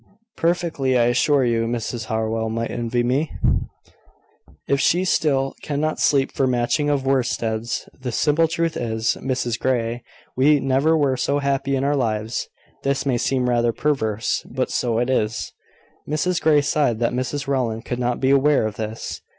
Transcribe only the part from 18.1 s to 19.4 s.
be aware of this.